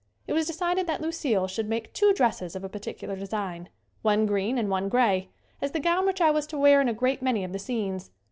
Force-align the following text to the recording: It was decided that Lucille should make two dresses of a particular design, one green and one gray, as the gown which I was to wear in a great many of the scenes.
It 0.25 0.33
was 0.33 0.47
decided 0.47 0.87
that 0.87 0.99
Lucille 1.01 1.45
should 1.47 1.69
make 1.69 1.93
two 1.93 2.11
dresses 2.11 2.55
of 2.55 2.63
a 2.63 2.69
particular 2.69 3.15
design, 3.15 3.69
one 4.01 4.25
green 4.25 4.57
and 4.57 4.67
one 4.67 4.89
gray, 4.89 5.29
as 5.61 5.73
the 5.73 5.79
gown 5.79 6.07
which 6.07 6.21
I 6.21 6.31
was 6.31 6.47
to 6.47 6.57
wear 6.57 6.81
in 6.81 6.89
a 6.89 6.93
great 6.95 7.21
many 7.21 7.43
of 7.43 7.53
the 7.53 7.59
scenes. 7.59 8.09